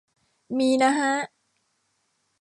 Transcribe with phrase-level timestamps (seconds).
[0.57, 1.13] มีนะฮะ